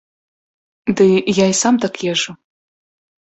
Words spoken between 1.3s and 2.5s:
я і сам так езджу.